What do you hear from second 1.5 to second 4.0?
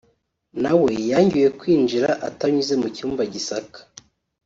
kwinjira atanyuze mu cyuma gisaka